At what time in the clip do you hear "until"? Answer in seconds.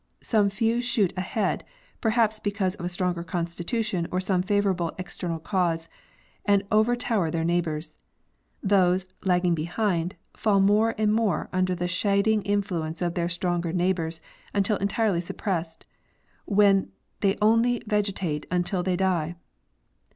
14.55-14.77, 18.49-18.81